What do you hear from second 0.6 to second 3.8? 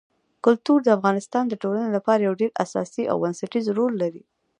د افغانستان د ټولنې لپاره یو ډېر اساسي او بنسټيز